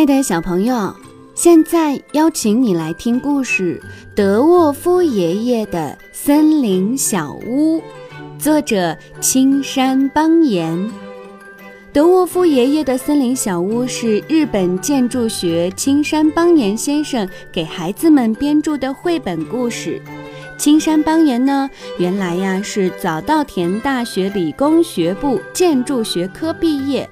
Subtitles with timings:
[0.00, 0.96] 亲爱的小朋友，
[1.34, 3.78] 现在邀请你来听故事
[4.16, 7.76] 《德沃夫爷爷的森林小屋》，
[8.38, 10.90] 作者青山邦彦。
[11.92, 20.00] 德沃夫爷爷的森林小屋是日本建筑学青山邦彦先生给孩子们编著的绘本故事。
[20.56, 27.06] 青山邦彦呢，原来呀是早稻田大学理工学部建筑学科毕业。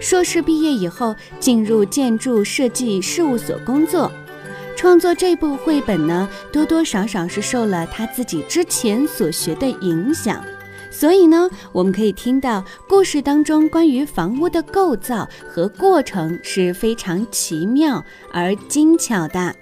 [0.00, 4.10] 硕士毕业以后，进入建筑设计事务所工作。
[4.74, 10.42] 创作这部绘本呢，多多少少是受了他自己之前所学的影响。
[10.90, 19.54] 所以呢，我们可以听到故事当中关于房屋的构造和过程是非常奇妙而精巧的。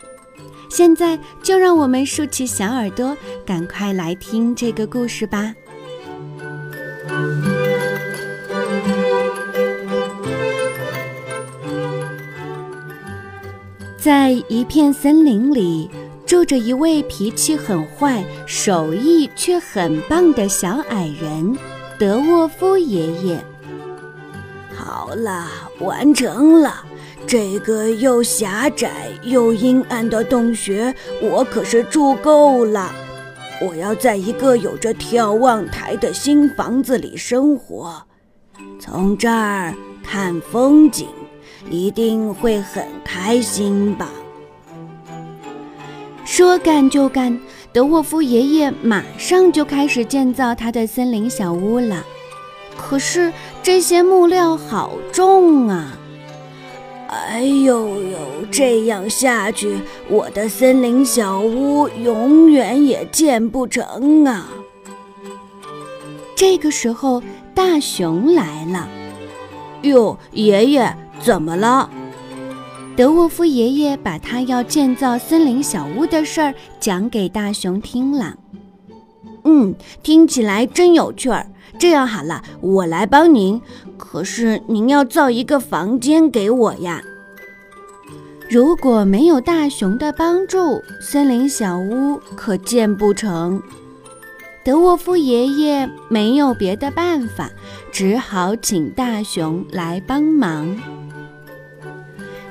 [0.70, 5.52] 现在就让我们竖起小耳朵，赶快来听这个故事吧。
[14.08, 15.90] 在一片森林里，
[16.24, 21.54] 住着一位脾气很坏、手艺却很棒的小矮人——
[22.00, 23.38] 德沃夫爷爷。
[24.74, 25.46] 好了，
[25.80, 26.82] 完成了
[27.26, 32.90] 这个又狭窄又阴暗的洞穴，我可是住够了。
[33.60, 38.02] 我要在一个有着眺望台的新房子里生活，
[38.80, 41.06] 从这儿看风景。
[41.70, 44.10] 一定会很开心吧？
[46.24, 47.38] 说干就干，
[47.72, 52.04] 德沃夫爷爷马上就开始建造他的森林小屋了。
[52.76, 55.98] 可是这些木料好重啊！
[57.08, 58.18] 哎呦呦，
[58.50, 64.46] 这样下去，我的森林小屋永远也建不成啊！
[66.36, 67.22] 这个时候，
[67.54, 68.86] 大熊来了。
[69.82, 70.94] 哟，爷爷。
[71.20, 71.90] 怎么了？
[72.96, 78.36] 德沃夫爷爷把他要建造森林小屋的事儿讲给大熊听了。
[79.44, 81.46] 嗯，听起来真有趣儿。
[81.78, 83.60] 这样好了，我来帮您。
[83.96, 87.00] 可是您要造一个房间给我呀。
[88.50, 93.62] 如果没有大熊的帮助，森林小屋可建不成。
[94.64, 97.48] 德沃夫爷爷没有别的办法，
[97.92, 100.76] 只好请大熊来帮忙。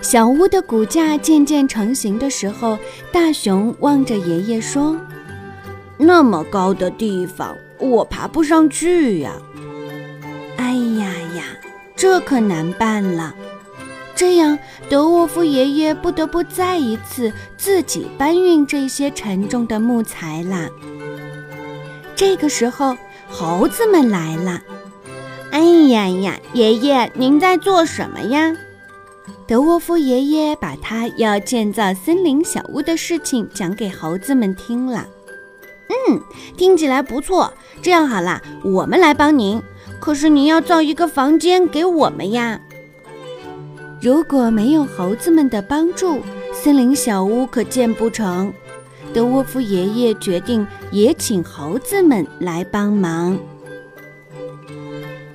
[0.02, 2.78] 小屋的骨架渐渐成型的时候，
[3.12, 4.98] 大熊望着爷爷说
[5.98, 9.34] ：“那么高的地方，我爬不上去呀！
[10.56, 11.44] 哎呀呀，
[11.96, 13.36] 这可难办了。
[14.16, 20.70] 这样，德沃夫爷爷不得不再一次自己搬运这些沉重的木材啦。
[22.16, 22.96] 这个时候，
[23.28, 24.62] 猴子们来了。
[25.52, 25.60] 哎
[25.90, 28.56] 呀呀，爷爷，您在做什么呀？”
[29.48, 35.08] 德沃夫爷爷把他要建造森林小屋的事情讲给猴子们听了。
[35.88, 36.22] 嗯，
[36.58, 37.54] 听起来不错。
[37.82, 39.62] 这样好了，我们来帮您。
[40.02, 42.60] 可是您要造一个房间给我们呀。
[44.02, 46.20] 如果没有猴子们的帮助，
[46.54, 48.54] 森林小屋可建不成。
[49.14, 53.38] 德沃夫爷爷决定也请猴子们来帮忙。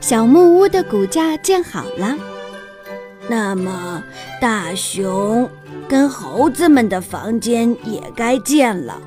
[0.00, 2.14] 小木屋的骨架建好了。
[3.34, 4.02] 那么，
[4.42, 5.48] 大熊
[5.88, 9.00] 跟猴子们的房间也该建了。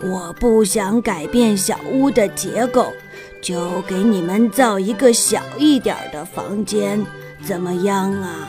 [0.00, 2.92] 我不想改变小屋的结构，
[3.42, 7.04] 就给你们造一个小一点的房间，
[7.42, 8.48] 怎么样啊？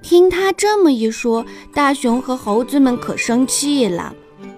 [0.00, 1.44] 听他这么一说，
[1.74, 4.14] 大熊和猴子们可生气了。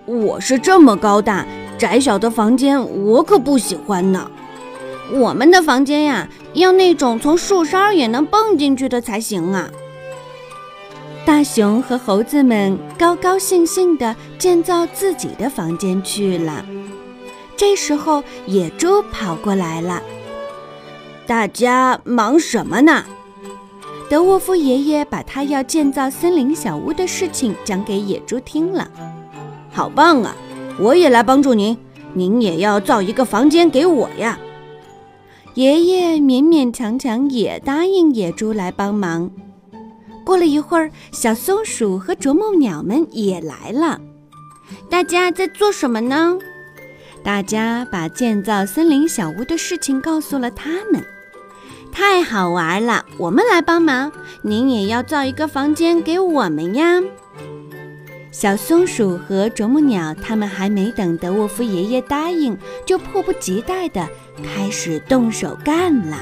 [0.07, 1.45] 我是这么高大
[1.77, 4.31] 窄小的房间，我可不喜欢呢。
[5.13, 9.71] 我们的房间呀，要那种从树梢也能蹦进去的才行啊！
[11.25, 16.65] 大熊和猴子们高高兴兴地建造自己的房间去了。
[17.57, 20.03] 这时候，野猪跑过来了。
[21.27, 23.05] 大家忙什么呢？
[24.09, 28.91] 德沃夫爷爷把他要建造森林小屋的事情讲给野猪听了。
[29.71, 30.35] 好棒啊！
[30.81, 31.79] 我也来帮助您。
[32.13, 34.37] 您也要造一个房间给我呀。
[35.55, 39.31] 爷爷勉勉强强也答应野猪来帮忙。
[40.25, 44.01] 过了一会儿，小松鼠和啄木鸟们也来了。
[44.89, 46.39] 大家在做什么呢？
[47.25, 51.05] 大家把建造森林小屋的事情告诉了他们。
[51.91, 53.05] 太好玩了！
[53.19, 54.13] 我们来帮忙。
[54.43, 57.03] 您也要造一个房间给我们呀。
[58.31, 62.57] 小松鼠和啄木鸟，他们还没等德沃夫爷爷答应，
[62.87, 64.09] 就迫不及待地
[64.43, 66.17] 开始动手干了。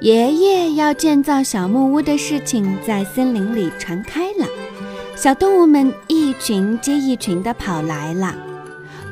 [0.00, 4.46] 爷爷要建造小木屋的事情在森林里传开了，
[5.16, 8.34] 小动物们一群接一群地跑来了。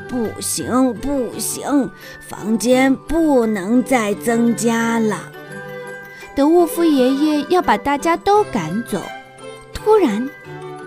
[0.08, 1.90] 不行，不行，
[2.20, 5.30] 房间不能再增加了。
[6.34, 9.00] 德沃夫爷爷要把大家都赶走。
[9.72, 10.28] 突然，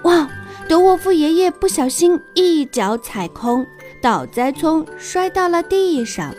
[0.03, 0.29] 哇！
[0.65, 3.67] 德沃夫爷爷不小心一脚踩空，
[4.01, 6.33] 倒栽葱，摔到了地上。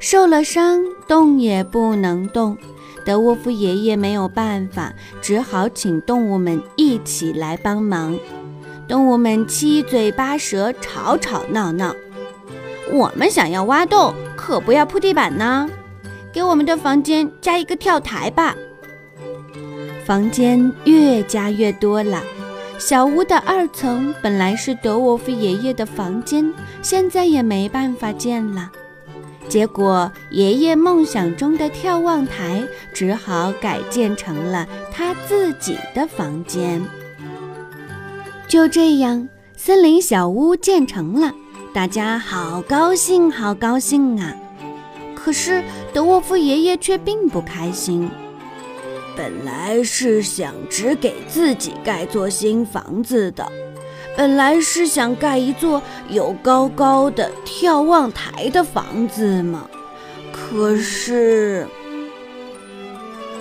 [0.00, 2.58] 受了伤，动也不能动。
[3.04, 8.18] 德沃夫爷爷没有办法，只好请动物们一起来帮忙。
[8.88, 11.94] 动物们七嘴八舌，吵吵闹闹。
[12.92, 15.68] 我们想要挖洞，可不要铺地板呢。
[16.32, 18.54] 给我们的房间加一个跳台吧。
[20.04, 22.22] 房间越加越多了。
[22.78, 26.52] 小屋的二层本来是德沃夫爷爷的房间，
[26.82, 28.70] 现在也没办法建了。
[29.48, 32.62] 结果，爷爷梦想中的眺望台
[32.92, 36.82] 只好改建成了他自己的房间。
[38.46, 41.32] 就这样，森林小屋建成了，
[41.72, 44.34] 大家好高兴，好高兴啊！
[45.14, 45.62] 可是，
[45.92, 48.08] 德沃夫爷爷却并不开心。
[49.16, 53.50] 本来是想只给自己盖座新房子的，
[54.14, 59.66] 本来是想盖一座有高高的眺望台的房子嘛。
[60.30, 61.66] 可是，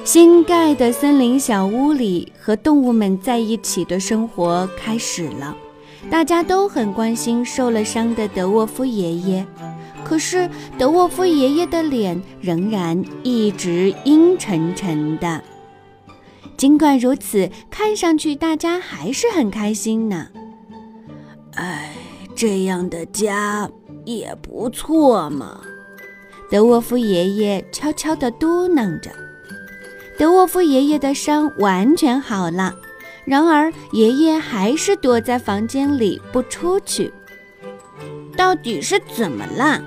[0.06, 5.56] 新盖的森林小屋里和动物们在一起的生活开始了。
[6.10, 9.46] 大家都很关心受了伤的德沃夫爷爷，
[10.06, 15.44] 可是德沃夫爷爷的脸仍然一直阴沉沉的。
[16.58, 20.28] 尽管如此，看上去大家还是很开心呢。
[21.56, 21.94] 哎，
[22.36, 23.70] 这样的家
[24.06, 25.62] 也不错嘛。
[26.50, 29.12] 德沃夫爷爷悄悄地嘟囔着。
[30.18, 32.74] 德沃夫爷爷的伤完全好了，
[33.26, 37.12] 然而爷爷还是躲在房间里不出去。
[38.38, 39.82] 到底是怎么了？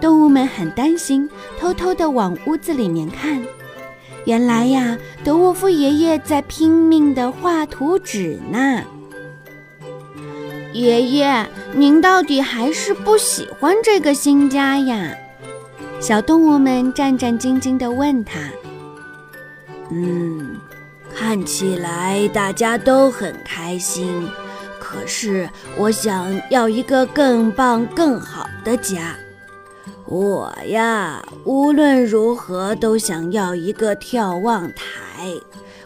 [0.00, 3.42] 动物们很担心，偷偷地往屋子里面看。
[4.24, 8.82] 原来呀，德沃夫爷爷在拼命地画图纸呢。
[10.72, 15.14] 爷爷，您到底还是不喜欢这个新家呀？
[16.00, 18.40] 小动物们战战兢兢地问他。
[19.90, 20.56] 嗯，
[21.14, 24.28] 看起来大家都很开心，
[24.80, 29.14] 可是我想要一个更棒、更好的家。
[30.06, 35.32] 我呀，无论如何都想要一个眺望台，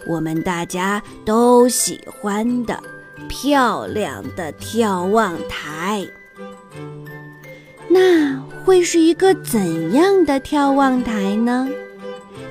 [0.07, 2.83] 我们大家都喜欢的
[3.29, 6.07] 漂亮的眺望台。
[7.89, 11.69] 那会是一个怎样的眺望台呢？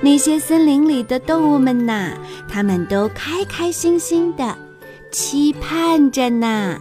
[0.00, 2.12] 那些森林里的动物们呐，
[2.48, 4.56] 他们都开开心心的
[5.10, 6.78] 期盼着呢。